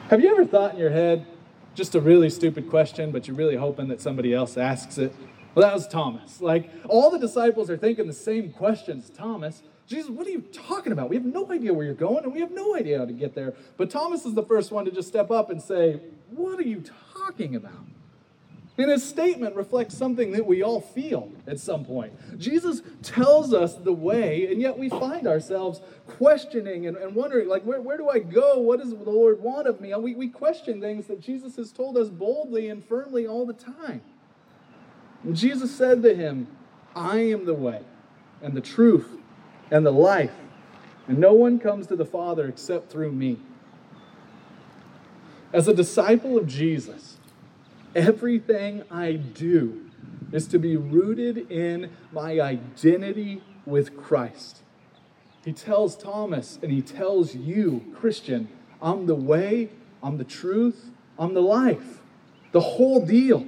Have 0.08 0.20
you 0.20 0.30
ever 0.30 0.44
thought 0.44 0.74
in 0.74 0.80
your 0.80 0.90
head, 0.90 1.26
just 1.74 1.94
a 1.94 2.00
really 2.00 2.30
stupid 2.30 2.68
question, 2.68 3.12
but 3.12 3.28
you're 3.28 3.36
really 3.36 3.56
hoping 3.56 3.88
that 3.88 4.00
somebody 4.00 4.34
else 4.34 4.56
asks 4.56 4.98
it? 4.98 5.14
Well, 5.54 5.64
that 5.66 5.74
was 5.74 5.86
Thomas. 5.86 6.40
Like, 6.40 6.70
all 6.88 7.10
the 7.10 7.18
disciples 7.18 7.70
are 7.70 7.76
thinking 7.76 8.06
the 8.06 8.12
same 8.12 8.52
questions. 8.52 9.10
Thomas, 9.10 9.62
Jesus, 9.90 10.08
what 10.08 10.24
are 10.28 10.30
you 10.30 10.42
talking 10.52 10.92
about? 10.92 11.10
We 11.10 11.16
have 11.16 11.24
no 11.24 11.50
idea 11.50 11.74
where 11.74 11.84
you're 11.84 11.94
going, 11.94 12.22
and 12.22 12.32
we 12.32 12.38
have 12.38 12.52
no 12.52 12.76
idea 12.76 13.00
how 13.00 13.06
to 13.06 13.12
get 13.12 13.34
there. 13.34 13.54
But 13.76 13.90
Thomas 13.90 14.24
is 14.24 14.34
the 14.34 14.44
first 14.44 14.70
one 14.70 14.84
to 14.84 14.92
just 14.92 15.08
step 15.08 15.32
up 15.32 15.50
and 15.50 15.60
say, 15.60 16.00
What 16.30 16.60
are 16.60 16.68
you 16.68 16.84
talking 17.12 17.56
about? 17.56 17.72
And 18.78 18.88
his 18.88 19.02
statement 19.06 19.56
reflects 19.56 19.96
something 19.96 20.30
that 20.30 20.46
we 20.46 20.62
all 20.62 20.80
feel 20.80 21.32
at 21.48 21.58
some 21.58 21.84
point. 21.84 22.12
Jesus 22.38 22.82
tells 23.02 23.52
us 23.52 23.74
the 23.74 23.92
way, 23.92 24.46
and 24.46 24.62
yet 24.62 24.78
we 24.78 24.88
find 24.88 25.26
ourselves 25.26 25.80
questioning 26.06 26.86
and, 26.86 26.96
and 26.96 27.14
wondering, 27.14 27.48
like, 27.48 27.64
where, 27.64 27.82
where 27.82 27.98
do 27.98 28.08
I 28.08 28.20
go? 28.20 28.58
What 28.58 28.78
does 28.80 28.90
the 28.90 29.10
Lord 29.10 29.40
want 29.40 29.66
of 29.66 29.80
me? 29.80 29.94
We, 29.96 30.14
we 30.14 30.28
question 30.28 30.80
things 30.80 31.08
that 31.08 31.20
Jesus 31.20 31.56
has 31.56 31.72
told 31.72 31.98
us 31.98 32.08
boldly 32.08 32.68
and 32.68 32.82
firmly 32.82 33.26
all 33.26 33.44
the 33.44 33.52
time. 33.52 34.02
And 35.24 35.36
Jesus 35.36 35.76
said 35.76 36.02
to 36.04 36.14
him, 36.14 36.46
I 36.94 37.18
am 37.18 37.44
the 37.44 37.54
way 37.54 37.82
and 38.40 38.54
the 38.54 38.62
truth 38.62 39.19
and 39.70 39.86
the 39.86 39.92
life, 39.92 40.34
and 41.06 41.18
no 41.18 41.32
one 41.32 41.58
comes 41.58 41.86
to 41.88 41.96
the 41.96 42.04
Father 42.04 42.48
except 42.48 42.90
through 42.90 43.12
me. 43.12 43.38
As 45.52 45.66
a 45.66 45.74
disciple 45.74 46.38
of 46.38 46.46
Jesus, 46.46 47.18
everything 47.94 48.84
I 48.90 49.12
do 49.12 49.90
is 50.32 50.46
to 50.48 50.58
be 50.58 50.76
rooted 50.76 51.50
in 51.50 51.90
my 52.12 52.40
identity 52.40 53.42
with 53.66 53.96
Christ. 53.96 54.62
He 55.44 55.52
tells 55.52 55.96
Thomas 55.96 56.58
and 56.62 56.70
he 56.70 56.82
tells 56.82 57.34
you, 57.34 57.94
Christian, 57.98 58.48
I'm 58.80 59.06
the 59.06 59.14
way, 59.14 59.70
I'm 60.02 60.18
the 60.18 60.24
truth, 60.24 60.90
I'm 61.18 61.34
the 61.34 61.42
life. 61.42 61.98
The 62.52 62.60
whole 62.60 63.04
deal. 63.04 63.46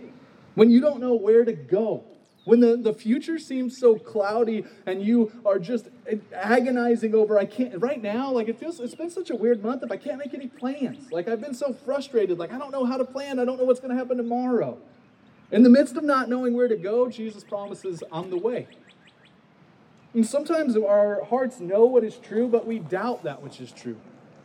When 0.54 0.70
you 0.70 0.80
don't 0.80 1.00
know 1.00 1.14
where 1.14 1.44
to 1.44 1.52
go, 1.52 2.04
when 2.44 2.60
the, 2.60 2.76
the 2.76 2.92
future 2.92 3.38
seems 3.38 3.78
so 3.78 3.96
cloudy 3.96 4.64
and 4.86 5.02
you 5.02 5.32
are 5.46 5.58
just 5.58 5.88
agonizing 6.34 7.14
over, 7.14 7.38
I 7.38 7.44
can't, 7.44 7.80
right 7.80 8.02
now, 8.02 8.30
like 8.32 8.48
it 8.48 8.58
feels, 8.58 8.80
it's 8.80 8.94
been 8.94 9.10
such 9.10 9.30
a 9.30 9.36
weird 9.36 9.62
month 9.62 9.82
if 9.82 9.92
I 9.92 9.96
can't 9.96 10.18
make 10.18 10.34
any 10.34 10.48
plans. 10.48 11.12
Like 11.12 11.28
I've 11.28 11.40
been 11.40 11.54
so 11.54 11.72
frustrated, 11.72 12.38
like 12.38 12.52
I 12.52 12.58
don't 12.58 12.72
know 12.72 12.84
how 12.84 12.96
to 12.96 13.04
plan, 13.04 13.38
I 13.38 13.44
don't 13.44 13.58
know 13.58 13.64
what's 13.64 13.80
going 13.80 13.92
to 13.92 13.96
happen 13.96 14.16
tomorrow. 14.16 14.78
In 15.52 15.62
the 15.62 15.68
midst 15.68 15.96
of 15.96 16.02
not 16.02 16.28
knowing 16.28 16.54
where 16.54 16.68
to 16.68 16.76
go, 16.76 17.08
Jesus 17.08 17.44
promises, 17.44 18.02
I'm 18.10 18.30
the 18.30 18.38
way. 18.38 18.66
And 20.14 20.26
sometimes 20.26 20.76
our 20.76 21.24
hearts 21.24 21.60
know 21.60 21.84
what 21.84 22.04
is 22.04 22.16
true, 22.16 22.48
but 22.48 22.66
we 22.66 22.78
doubt 22.80 23.22
that 23.22 23.42
which 23.42 23.60
is 23.60 23.70
true. 23.70 23.96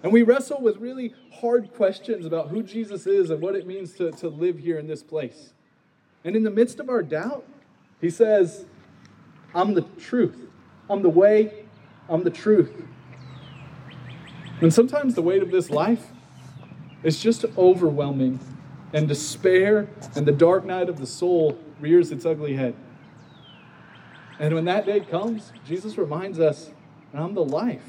And 0.04 0.13
we 0.13 0.22
wrestle 0.22 0.62
with 0.62 0.77
really 0.77 1.13
hard 1.42 1.74
questions 1.74 2.25
about 2.25 2.50
who 2.50 2.62
Jesus 2.62 3.08
is 3.08 3.32
and 3.32 3.42
what 3.42 3.56
it 3.56 3.66
means 3.66 3.94
to, 3.94 4.12
to 4.12 4.30
live 4.30 4.60
here 4.60 4.77
in 4.77 4.88
this 4.88 5.01
place. 5.01 5.54
And 6.24 6.36
in 6.36 6.44
the 6.44 6.51
midst 6.51 6.80
of 6.80 6.89
our 6.89 7.01
doubt, 7.01 7.46
he 8.01 8.10
says, 8.10 8.66
I'm 9.54 9.74
the 9.74 9.82
truth. 9.82 10.38
I'm 10.89 11.01
the 11.01 11.10
way. 11.10 11.66
I'm 12.10 12.24
the 12.24 12.30
truth. 12.30 12.72
And 14.62 14.74
sometimes 14.74 15.16
the 15.16 15.22
weight 15.22 15.42
of 15.42 15.51
this 15.51 15.70
life 15.70 16.08
is 17.04 17.22
just 17.22 17.46
overwhelming, 17.58 18.39
and 18.94 19.08
despair 19.08 19.88
and 20.16 20.25
the 20.25 20.32
dark 20.32 20.66
night 20.66 20.89
of 20.89 20.98
the 20.98 21.06
soul 21.06 21.58
rears 21.80 22.12
its 22.12 22.25
ugly 22.25 22.56
head. 22.56 22.74
And 24.39 24.56
when 24.56 24.66
that 24.66 24.86
day 24.86 25.00
comes, 25.00 25.51
Jesus 25.66 25.98
reminds 25.98 26.39
us, 26.39 26.72
I'm 27.13 27.34
the 27.34 27.44
life. 27.44 27.84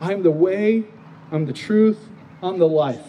I'm 0.00 0.22
the 0.22 0.30
way, 0.30 0.84
I'm 1.30 1.46
the 1.46 1.52
truth, 1.52 2.08
I'm 2.42 2.58
the 2.58 2.68
life. 2.68 3.04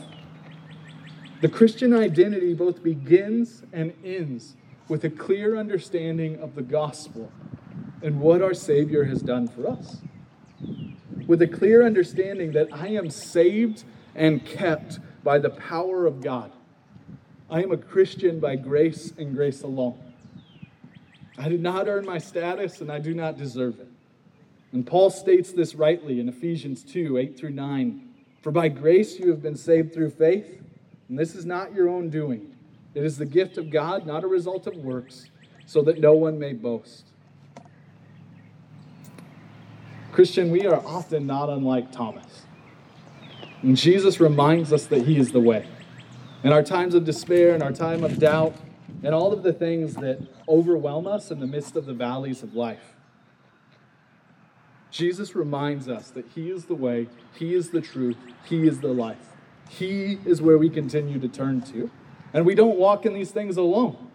The 1.41 1.49
Christian 1.49 1.93
identity 1.93 2.53
both 2.53 2.83
begins 2.83 3.63
and 3.73 3.93
ends 4.03 4.55
with 4.87 5.03
a 5.03 5.09
clear 5.09 5.57
understanding 5.57 6.39
of 6.39 6.55
the 6.55 6.61
gospel 6.61 7.31
and 8.01 8.19
what 8.19 8.41
our 8.41 8.53
Savior 8.53 9.05
has 9.05 9.21
done 9.21 9.47
for 9.47 9.67
us. 9.67 9.97
With 11.25 11.41
a 11.41 11.47
clear 11.47 11.85
understanding 11.85 12.51
that 12.53 12.67
I 12.71 12.89
am 12.89 13.09
saved 13.09 13.83
and 14.13 14.45
kept 14.45 14.99
by 15.23 15.39
the 15.39 15.49
power 15.49 16.05
of 16.05 16.21
God. 16.21 16.51
I 17.49 17.63
am 17.63 17.71
a 17.71 17.77
Christian 17.77 18.39
by 18.39 18.55
grace 18.55 19.13
and 19.17 19.33
grace 19.33 19.61
alone. 19.61 19.97
I 21.37 21.49
did 21.49 21.61
not 21.61 21.87
earn 21.87 22.05
my 22.05 22.17
status 22.17 22.81
and 22.81 22.91
I 22.91 22.99
do 22.99 23.13
not 23.13 23.37
deserve 23.37 23.79
it. 23.79 23.87
And 24.71 24.85
Paul 24.85 25.09
states 25.09 25.51
this 25.51 25.75
rightly 25.75 26.19
in 26.19 26.27
Ephesians 26.27 26.83
2 26.83 27.17
8 27.17 27.37
through 27.37 27.51
9. 27.51 28.09
For 28.41 28.51
by 28.51 28.67
grace 28.67 29.19
you 29.19 29.29
have 29.29 29.41
been 29.41 29.55
saved 29.55 29.93
through 29.93 30.09
faith, 30.09 30.61
and 31.07 31.17
this 31.17 31.35
is 31.35 31.45
not 31.45 31.73
your 31.73 31.87
own 31.87 32.09
doing. 32.09 32.52
It 32.93 33.03
is 33.03 33.17
the 33.17 33.25
gift 33.25 33.57
of 33.57 33.69
God, 33.69 34.05
not 34.05 34.23
a 34.23 34.27
result 34.27 34.67
of 34.67 34.75
works, 34.77 35.29
so 35.65 35.81
that 35.83 35.99
no 35.99 36.13
one 36.13 36.37
may 36.37 36.53
boast. 36.53 37.05
Christian, 40.11 40.51
we 40.51 40.65
are 40.67 40.79
often 40.85 41.25
not 41.25 41.49
unlike 41.49 41.91
Thomas. 41.91 42.43
And 43.63 43.75
Jesus 43.75 44.19
reminds 44.19 44.71
us 44.71 44.85
that 44.87 45.07
He 45.07 45.17
is 45.17 45.31
the 45.31 45.39
way. 45.39 45.67
In 46.43 46.53
our 46.53 46.61
times 46.61 46.93
of 46.93 47.03
despair, 47.03 47.55
in 47.55 47.63
our 47.63 47.71
time 47.71 48.03
of 48.03 48.19
doubt, 48.19 48.55
and 49.01 49.15
all 49.15 49.33
of 49.33 49.41
the 49.41 49.53
things 49.53 49.95
that 49.95 50.19
overwhelm 50.47 51.07
us 51.07 51.31
in 51.31 51.39
the 51.39 51.47
midst 51.47 51.75
of 51.75 51.85
the 51.85 51.93
valleys 51.93 52.43
of 52.43 52.53
life, 52.53 52.93
Jesus 54.91 55.33
reminds 55.33 55.89
us 55.89 56.11
that 56.11 56.25
He 56.35 56.51
is 56.51 56.65
the 56.65 56.75
way, 56.75 57.07
He 57.33 57.55
is 57.55 57.71
the 57.71 57.81
truth, 57.81 58.17
He 58.45 58.67
is 58.67 58.81
the 58.81 58.93
life. 58.93 59.33
He 59.67 60.19
is 60.25 60.39
where 60.39 60.59
we 60.59 60.69
continue 60.69 61.19
to 61.19 61.27
turn 61.27 61.61
to. 61.61 61.89
And 62.33 62.45
we 62.45 62.55
don't 62.55 62.77
walk 62.77 63.05
in 63.05 63.13
these 63.13 63.31
things 63.31 63.57
alone. 63.57 64.09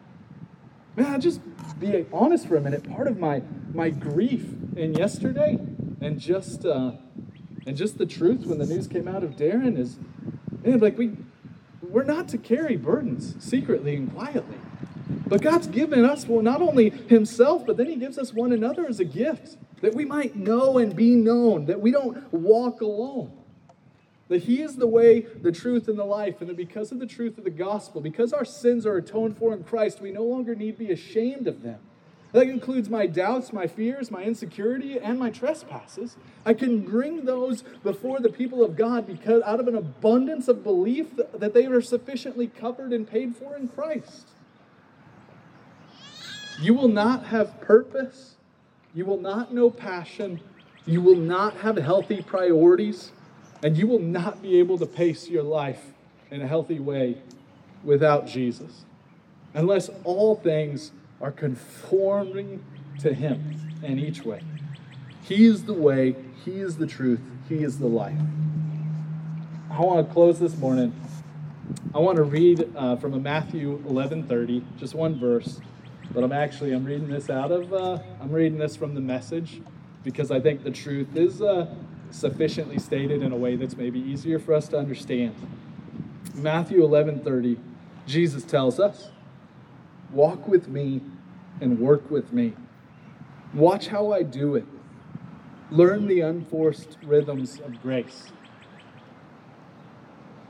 Man, 0.97 1.21
just 1.21 1.41
be 1.79 2.05
honest 2.13 2.49
for 2.49 2.57
a 2.57 2.61
minute. 2.61 2.89
Part 2.91 3.07
of 3.07 3.19
my 3.19 3.43
my 3.73 3.91
grief 3.91 4.45
in 4.77 4.95
yesterday 4.95 5.59
and 6.01 6.19
just 6.19 6.65
uh, 6.65 6.93
and 7.67 7.77
just 7.77 7.99
the 7.99 8.07
truth 8.07 8.47
when 8.47 8.59
the 8.59 8.67
news 8.67 8.89
came 8.89 9.07
out 9.07 9.23
of 9.23 9.37
Darren 9.37 9.79
is, 9.79 9.99
man, 10.65 10.81
like 10.81 10.99
we 10.99 11.17
we're 11.83 12.05
not 12.05 12.29
to 12.29 12.39
carry 12.39 12.77
burdens 12.77 13.37
secretly 13.39 13.97
and 13.97 14.13
quietly. 14.13 14.59
But 15.27 15.43
God's 15.43 15.67
given 15.67 16.05
us 16.05 16.27
well, 16.27 16.43
not 16.43 16.61
only 16.61 16.91
Himself, 16.91 17.65
but 17.65 17.77
then 17.77 17.87
He 17.87 17.97
gives 17.97 18.19
us 18.19 18.33
one 18.33 18.53
another 18.53 18.87
as 18.87 18.99
a 18.99 19.05
gift 19.05 19.57
that 19.81 19.95
we 19.95 20.05
might 20.05 20.35
know 20.35 20.79
and 20.79 20.95
be 20.97 21.15
known, 21.15 21.67
that 21.67 21.81
we 21.81 21.93
don't 21.93 22.33
walk 22.33 22.81
alone. 22.81 23.33
That 24.29 24.45
He 24.45 24.61
is 24.61 24.77
the 24.77 24.87
way, 24.87 25.21
the 25.21 25.53
truth, 25.53 25.89
and 25.89 25.99
the 25.99 26.05
life. 26.05 26.41
And 26.41 26.51
that 26.51 26.57
because 26.57 26.93
of 26.93 26.99
the 26.99 27.07
truth 27.07 27.39
of 27.39 27.45
the 27.45 27.51
gospel, 27.51 28.01
because 28.01 28.33
our 28.33 28.45
sins 28.45 28.85
are 28.87 28.97
atoned 28.97 29.39
for 29.39 29.55
in 29.55 29.65
Christ, 29.65 30.01
we 30.01 30.11
no 30.11 30.23
longer 30.23 30.55
need 30.55 30.79
be 30.79 30.91
ashamed 30.91 31.47
of 31.47 31.63
them. 31.63 31.81
That 32.33 32.47
includes 32.47 32.91
my 32.91 33.07
doubts, 33.07 33.55
my 33.55 33.67
fears, 33.67 34.11
my 34.11 34.23
insecurity, 34.23 34.99
and 34.99 35.19
my 35.19 35.31
trespasses. 35.31 36.17
I 36.45 36.53
can 36.53 36.81
bring 36.81 37.25
those 37.25 37.63
before 37.83 38.21
the 38.21 38.29
people 38.29 38.63
of 38.63 38.77
God 38.77 39.07
because 39.07 39.43
out 39.45 39.61
of 39.61 39.69
an 39.69 39.75
abundance 39.75 40.47
of 40.47 40.63
belief 40.63 41.07
that 41.17 41.55
they 41.55 41.65
are 41.67 41.81
sufficiently 41.81 42.47
covered 42.47 42.93
and 42.93 43.09
paid 43.09 43.35
for 43.35 43.57
in 43.57 43.69
Christ. 43.69 44.29
You 46.61 46.75
will 46.75 46.89
not 46.89 47.27
have 47.27 47.61
purpose. 47.63 48.37
You 48.95 49.07
will 49.07 49.21
not 49.21 49.55
know 49.55 49.71
passion. 49.71 50.41
You 50.85 51.01
will 51.01 51.17
not 51.17 51.59
have 51.59 51.77
healthy 51.77 52.21
priorities 52.21 53.13
and 53.63 53.77
you 53.77 53.87
will 53.87 53.99
not 53.99 54.43
be 54.43 54.59
able 54.59 54.79
to 54.79 54.87
pace 54.87 55.29
your 55.29 55.43
life 55.43 55.93
in 56.31 56.41
a 56.43 56.47
healthy 56.47 56.79
way 56.79 57.19
without 57.83 58.27
Jesus. 58.27 58.85
Unless 59.55 59.91
all 60.05 60.37
things 60.37 60.93
are 61.21 61.33
conforming 61.33 62.65
to 63.01 63.13
Him 63.13 63.61
in 63.83 63.99
each 63.99 64.25
way. 64.25 64.41
He 65.23 65.47
is 65.47 65.65
the 65.65 65.75
way, 65.75 66.17
He 66.45 66.61
is 66.61 66.77
the 66.77 66.87
truth, 66.87 67.21
He 67.49 67.63
is 67.63 67.79
the 67.79 67.87
life. 67.87 68.19
I 69.71 69.81
want 69.81 70.07
to 70.07 70.13
close 70.13 70.39
this 70.39 70.57
morning. 70.57 70.95
I 71.95 71.99
want 71.99 72.17
to 72.17 72.23
read 72.23 72.71
uh, 72.75 72.97
from 72.97 73.15
a 73.15 73.19
Matthew 73.19 73.79
11:30, 73.87 74.63
just 74.79 74.95
one 74.95 75.19
verse, 75.19 75.61
but 76.13 76.25
I'm 76.25 76.33
actually 76.33 76.73
I'm 76.73 76.85
reading 76.85 77.09
this 77.09 77.29
out 77.29 77.53
of 77.53 77.73
uh, 77.73 77.99
I'm 78.21 78.33
reading 78.33 78.59
this 78.59 78.77
from 78.77 78.95
the 78.95 79.01
message 79.01 79.61
because 80.05 80.31
I 80.31 80.41
think 80.41 80.65
the 80.65 80.71
truth 80.71 81.15
is 81.17 81.43
uh, 81.43 81.75
sufficiently 82.11 82.79
stated 82.79 83.23
in 83.23 83.33
a 83.33 83.37
way 83.37 83.57
that's 83.57 83.77
maybe 83.77 84.01
easier 84.01 84.39
for 84.39 84.55
us 84.55 84.69
to 84.69 84.79
understand. 84.79 85.35
Matthew 86.35 86.83
11:30, 86.83 87.59
Jesus 88.07 88.45
tells 88.45 88.81
us, 88.81 89.11
"Walk 90.13 90.49
with 90.49 90.69
me 90.69 91.03
and 91.61 91.79
work 91.79 92.11
with 92.11 92.33
me. 92.33 92.55
Watch 93.55 93.89
how 93.89 94.13
I 94.13 94.23
do 94.23 94.55
it. 94.57 94.65
learn 95.71 96.07
the 96.07 96.21
unforced 96.21 96.97
rhythms 97.03 97.61
of 97.61 97.83
grace. 97.83 98.29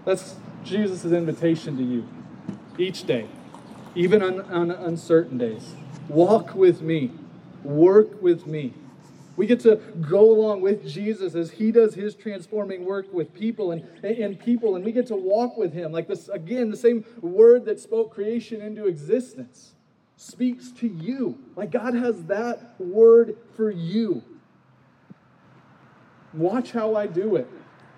That's 0.04 0.36
Jesus' 0.64 1.04
invitation 1.06 1.76
to 1.76 1.82
you 1.82 2.08
each 2.78 3.04
day, 3.04 3.26
even 3.94 4.22
on, 4.22 4.40
on 4.42 4.70
uncertain 4.70 5.38
days. 5.38 5.74
Walk 6.08 6.54
with 6.54 6.82
me, 6.82 7.12
work 7.64 8.22
with 8.22 8.46
me. 8.46 8.74
We 9.38 9.46
get 9.46 9.60
to 9.60 9.76
go 10.00 10.32
along 10.32 10.62
with 10.62 10.84
Jesus 10.84 11.36
as 11.36 11.52
he 11.52 11.70
does 11.70 11.94
his 11.94 12.16
transforming 12.16 12.84
work 12.84 13.06
with 13.12 13.32
people 13.32 13.70
and, 13.70 13.84
and 14.02 14.36
people, 14.36 14.74
and 14.74 14.84
we 14.84 14.90
get 14.90 15.06
to 15.06 15.14
walk 15.14 15.56
with 15.56 15.72
him. 15.72 15.92
Like 15.92 16.08
this, 16.08 16.28
again, 16.28 16.72
the 16.72 16.76
same 16.76 17.04
word 17.20 17.64
that 17.66 17.78
spoke 17.78 18.12
creation 18.12 18.60
into 18.60 18.88
existence 18.88 19.74
speaks 20.16 20.72
to 20.72 20.88
you. 20.88 21.38
Like 21.54 21.70
God 21.70 21.94
has 21.94 22.24
that 22.24 22.74
word 22.80 23.36
for 23.54 23.70
you. 23.70 24.24
Watch 26.34 26.72
how 26.72 26.96
I 26.96 27.06
do 27.06 27.36
it. 27.36 27.48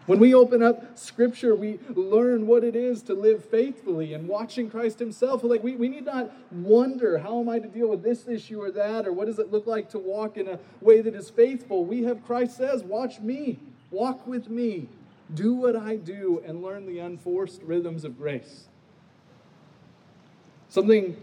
When 0.07 0.19
we 0.19 0.35
open 0.35 0.63
up 0.63 0.99
scripture, 0.99 1.55
we 1.55 1.79
learn 1.95 2.47
what 2.47 2.65
it 2.65 2.75
is 2.75 3.03
to 3.03 3.15
live 3.15 3.45
faithfully 3.45 4.15
and 4.15 4.27
watching 4.27 4.71
Christ 4.71 4.99
himself. 4.99 5.45
Like 5.45 5.63
we, 5.63 5.77
we 5.77 5.89
need 5.89 6.07
not 6.07 6.33
wonder, 6.51 7.19
how 7.19 7.41
am 7.41 7.49
I 7.49 7.59
to 7.59 7.69
deal 7.69 7.89
with 7.89 8.03
this 8.03 8.27
issue 8.27 8.61
or 8.61 8.71
that, 8.73 9.07
or 9.07 9.13
what 9.13 9.27
does 9.27 9.39
it 9.39 9.53
look 9.53 9.67
like 9.67 9.91
to 9.91 9.99
walk 9.99 10.37
in 10.37 10.49
a 10.49 10.59
way 10.81 11.01
that 11.01 11.15
is 11.15 11.31
faithful? 11.31 11.85
We 11.85 12.05
have 12.05 12.25
Christ 12.25 12.57
says, 12.57 12.83
watch 12.83 13.21
me, 13.21 13.59
walk 13.91 14.27
with 14.27 14.49
me, 14.49 14.89
do 15.33 15.55
what 15.55 15.77
I 15.77 15.97
do, 15.97 16.43
and 16.47 16.63
learn 16.63 16.87
the 16.87 16.99
unforced 16.99 17.63
rhythms 17.63 18.05
of 18.05 18.19
grace. 18.19 18.65
Something 20.71 21.17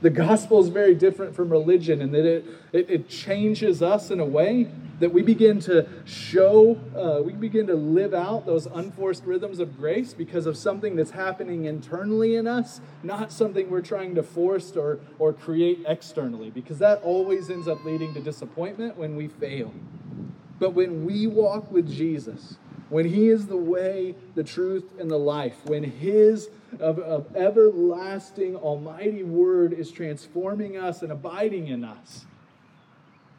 the 0.00 0.10
gospel 0.10 0.60
is 0.60 0.68
very 0.68 0.94
different 0.94 1.34
from 1.34 1.50
religion 1.50 2.00
in 2.00 2.12
that 2.12 2.24
it, 2.24 2.44
it, 2.72 2.90
it 2.90 3.08
changes 3.08 3.82
us 3.82 4.10
in 4.10 4.20
a 4.20 4.24
way 4.24 4.70
that 5.00 5.12
we 5.12 5.22
begin 5.22 5.60
to 5.60 5.86
show, 6.04 6.78
uh, 6.96 7.22
we 7.22 7.32
begin 7.32 7.66
to 7.68 7.74
live 7.74 8.12
out 8.12 8.46
those 8.46 8.66
unforced 8.66 9.24
rhythms 9.24 9.60
of 9.60 9.76
grace 9.76 10.12
because 10.12 10.46
of 10.46 10.56
something 10.56 10.96
that's 10.96 11.12
happening 11.12 11.64
internally 11.66 12.34
in 12.34 12.46
us, 12.46 12.80
not 13.02 13.30
something 13.30 13.70
we're 13.70 13.80
trying 13.80 14.14
to 14.14 14.22
force 14.22 14.72
or, 14.76 14.98
or 15.18 15.32
create 15.32 15.80
externally, 15.86 16.50
because 16.50 16.78
that 16.78 17.00
always 17.02 17.48
ends 17.48 17.68
up 17.68 17.84
leading 17.84 18.12
to 18.14 18.20
disappointment 18.20 18.96
when 18.96 19.14
we 19.14 19.28
fail. 19.28 19.72
But 20.58 20.74
when 20.74 21.04
we 21.04 21.26
walk 21.26 21.70
with 21.70 21.88
Jesus, 21.88 22.56
when 22.88 23.06
He 23.06 23.28
is 23.28 23.46
the 23.46 23.56
way, 23.56 24.16
the 24.34 24.42
truth, 24.42 24.84
and 24.98 25.10
the 25.10 25.18
life, 25.18 25.64
when 25.64 25.84
His 25.84 26.48
of, 26.80 26.98
of 26.98 27.34
everlasting, 27.36 28.56
almighty 28.56 29.22
word 29.22 29.72
is 29.72 29.90
transforming 29.90 30.76
us 30.76 31.02
and 31.02 31.12
abiding 31.12 31.68
in 31.68 31.84
us, 31.84 32.26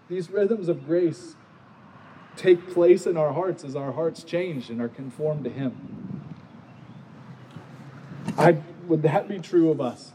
these 0.07 0.29
rhythms 0.29 0.69
of 0.69 0.85
grace 0.85 1.35
take 2.39 2.71
place 2.71 3.05
in 3.05 3.17
our 3.17 3.33
hearts 3.33 3.63
as 3.63 3.75
our 3.75 3.91
hearts 3.91 4.23
change 4.23 4.69
and 4.69 4.81
are 4.81 4.87
conformed 4.87 5.43
to 5.43 5.49
Him. 5.49 6.21
I, 8.37 8.57
would 8.87 9.01
that 9.03 9.27
be 9.27 9.39
true 9.39 9.69
of 9.69 9.81
us? 9.81 10.13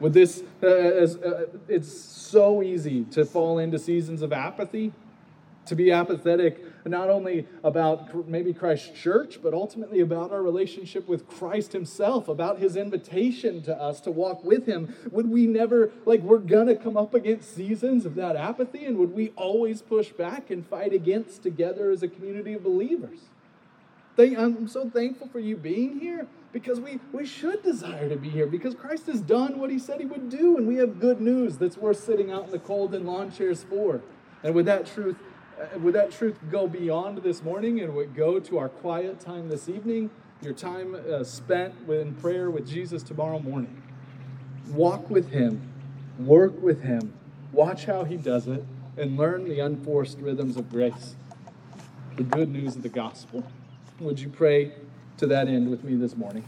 Would 0.00 0.12
this, 0.12 0.42
uh, 0.62 0.66
as, 0.66 1.16
uh, 1.16 1.46
it's 1.68 1.92
so 1.92 2.62
easy 2.62 3.04
to 3.12 3.24
fall 3.24 3.58
into 3.58 3.78
seasons 3.78 4.20
of 4.22 4.32
apathy, 4.32 4.92
to 5.66 5.76
be 5.76 5.92
apathetic 5.92 6.64
not 6.84 7.08
only 7.08 7.46
about 7.62 8.28
maybe 8.28 8.52
Christ's 8.52 8.98
church, 8.98 9.38
but 9.42 9.54
ultimately 9.54 10.00
about 10.00 10.32
our 10.32 10.42
relationship 10.42 11.06
with 11.08 11.28
Christ 11.28 11.72
Himself, 11.72 12.26
about 12.28 12.58
His 12.58 12.76
invitation 12.76 13.62
to 13.62 13.76
us 13.76 14.00
to 14.00 14.10
walk 14.10 14.42
with 14.44 14.66
Him. 14.66 14.94
Would 15.10 15.30
we 15.30 15.46
never, 15.46 15.92
like, 16.04 16.20
we're 16.20 16.38
gonna 16.38 16.74
come 16.74 16.96
up 16.96 17.14
against 17.14 17.54
seasons 17.54 18.04
of 18.04 18.16
that 18.16 18.34
apathy, 18.34 18.84
and 18.84 18.98
would 18.98 19.14
we 19.14 19.30
always 19.36 19.82
push 19.82 20.10
back 20.10 20.50
and 20.50 20.66
fight 20.66 20.92
against 20.92 21.42
together 21.42 21.90
as 21.90 22.02
a 22.02 22.08
community 22.08 22.54
of 22.54 22.64
believers? 22.64 23.20
I'm 24.18 24.68
so 24.68 24.90
thankful 24.90 25.28
for 25.28 25.38
you 25.38 25.56
being 25.56 25.98
here 25.98 26.26
because 26.52 26.78
we, 26.78 27.00
we 27.12 27.24
should 27.24 27.62
desire 27.62 28.08
to 28.08 28.16
be 28.16 28.28
here 28.28 28.46
because 28.46 28.74
Christ 28.74 29.06
has 29.06 29.20
done 29.20 29.58
what 29.58 29.70
he 29.70 29.78
said 29.78 30.00
he 30.00 30.06
would 30.06 30.28
do, 30.28 30.56
and 30.56 30.68
we 30.68 30.76
have 30.76 31.00
good 31.00 31.20
news 31.20 31.56
that's 31.56 31.76
worth 31.76 31.98
sitting 31.98 32.30
out 32.30 32.44
in 32.44 32.50
the 32.50 32.58
cold 32.58 32.94
in 32.94 33.06
lawn 33.06 33.32
chairs 33.32 33.64
for. 33.64 34.02
And 34.42 34.54
with 34.54 34.66
that 34.66 34.86
truth, 34.86 35.16
would 35.78 35.94
that 35.94 36.10
truth 36.10 36.38
go 36.50 36.66
beyond 36.66 37.18
this 37.18 37.42
morning 37.42 37.80
and 37.80 37.94
would 37.94 38.14
go 38.14 38.38
to 38.40 38.58
our 38.58 38.68
quiet 38.68 39.20
time 39.20 39.48
this 39.48 39.68
evening, 39.68 40.10
your 40.40 40.52
time 40.52 40.94
uh, 40.94 41.24
spent 41.24 41.74
in 41.88 42.14
prayer 42.14 42.50
with 42.50 42.68
Jesus 42.68 43.02
tomorrow 43.02 43.38
morning? 43.38 43.82
Walk 44.70 45.10
with 45.10 45.30
Him, 45.30 45.72
work 46.18 46.60
with 46.62 46.82
Him, 46.82 47.12
watch 47.52 47.84
how 47.84 48.04
He 48.04 48.16
does 48.16 48.46
it, 48.48 48.64
and 48.96 49.16
learn 49.16 49.44
the 49.44 49.60
unforced 49.60 50.18
rhythms 50.18 50.56
of 50.56 50.70
grace, 50.70 51.16
the 52.16 52.22
good 52.22 52.50
news 52.50 52.76
of 52.76 52.82
the 52.82 52.88
gospel. 52.88 53.44
Would 54.00 54.20
you 54.20 54.28
pray 54.28 54.72
to 55.18 55.26
that 55.26 55.48
end 55.48 55.70
with 55.70 55.84
me 55.84 55.94
this 55.94 56.16
morning? 56.16 56.44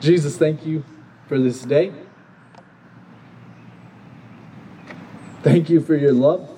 Jesus, 0.00 0.36
thank 0.36 0.64
you 0.64 0.84
for 1.26 1.38
this 1.38 1.62
day. 1.62 1.92
Thank 5.42 5.70
you 5.70 5.80
for 5.80 5.94
your 5.94 6.12
love. 6.12 6.50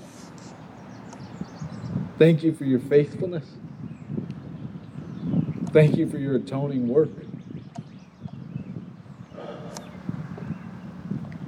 Thank 2.19 2.43
you 2.43 2.55
for 2.55 2.64
your 2.64 2.81
faithfulness. 2.81 3.47
Thank 5.73 5.97
you 5.97 6.09
for 6.09 6.19
your 6.19 6.37
atoning 6.37 6.88
work. 6.88 7.11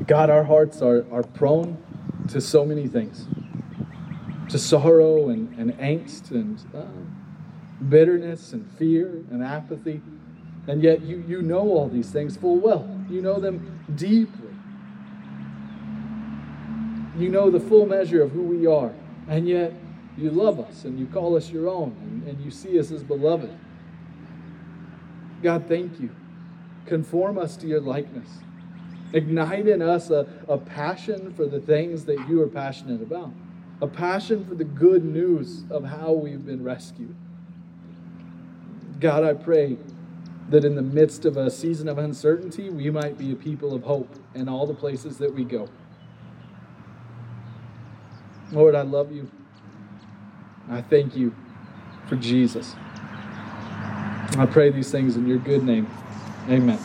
God, 0.07 0.31
our 0.31 0.45
hearts 0.45 0.83
are, 0.83 1.07
are 1.11 1.23
prone 1.23 1.83
to 2.29 2.40
so 2.40 2.64
many 2.64 2.87
things 2.87 3.27
to 4.51 4.59
sorrow 4.59 5.31
and, 5.31 5.59
and 5.59 5.73
angst 5.79 6.31
and 6.31 6.62
uh, 6.75 6.85
bitterness 7.88 8.53
and 8.53 8.71
fear 8.73 9.09
and 9.31 9.42
apathy. 9.42 10.03
And 10.66 10.83
yet 10.83 11.01
you, 11.01 11.25
you 11.27 11.40
know 11.40 11.61
all 11.71 11.88
these 11.88 12.11
things 12.11 12.37
full 12.37 12.59
well. 12.59 12.88
You 13.09 13.23
know 13.23 13.40
them 13.40 13.81
deeply. 13.95 14.41
You 17.18 17.29
know 17.29 17.51
the 17.51 17.61
full 17.61 17.87
measure 17.87 18.22
of 18.22 18.31
who 18.31 18.42
we 18.42 18.66
are, 18.66 18.92
and 19.29 19.46
yet 19.46 19.75
you 20.16 20.31
love 20.31 20.61
us 20.61 20.85
and 20.85 20.98
you 20.98 21.07
call 21.07 21.37
us 21.37 21.51
your 21.51 21.68
own 21.68 21.96
and, 22.03 22.29
and 22.29 22.44
you 22.44 22.51
see 22.51 22.79
us 22.79 22.90
as 22.90 23.03
beloved. 23.03 23.51
God, 25.42 25.66
thank 25.68 25.98
you. 25.98 26.11
Conform 26.87 27.38
us 27.38 27.57
to 27.59 27.66
your 27.66 27.81
likeness. 27.81 28.29
Ignite 29.12 29.68
in 29.68 29.83
us 29.83 30.11
a, 30.11 30.27
a 30.48 30.59
passion 30.59 31.33
for 31.35 31.46
the 31.46 31.61
things 31.61 32.05
that 32.07 32.29
you 32.29 32.40
are 32.42 32.48
passionate 32.48 33.03
about, 33.03 33.31
a 33.81 33.87
passion 33.87 34.44
for 34.46 34.55
the 34.55 34.64
good 34.64 35.05
news 35.05 35.64
of 35.70 35.85
how 35.85 36.12
we've 36.12 36.44
been 36.44 36.64
rescued. 36.64 37.14
God, 39.01 39.25
I 39.25 39.35
pray 39.35 39.77
that 40.48 40.64
in 40.64 40.77
the 40.77 40.83
midst 40.83 41.25
of 41.25 41.37
a 41.37 41.51
season 41.51 41.88
of 41.88 41.98
uncertainty, 41.98 42.70
we 42.70 42.90
might 42.90 43.18
be 43.18 43.33
a 43.33 43.37
people 43.37 43.75
of 43.75 43.83
hope 43.83 44.14
in 44.35 44.48
all 44.48 44.66
the 44.66 44.75
places 44.75 45.18
that 45.18 45.35
we 45.35 45.44
go. 45.44 45.68
Lord, 48.52 48.74
I 48.74 48.82
love 48.82 49.10
you. 49.12 49.30
I 50.70 50.82
thank 50.82 51.16
you 51.16 51.34
for 52.06 52.16
Jesus. 52.16 52.74
I 54.38 54.46
pray 54.46 54.70
these 54.70 54.90
things 54.90 55.16
in 55.16 55.26
your 55.26 55.38
good 55.38 55.64
name. 55.64 55.90
Amen. 56.48 56.78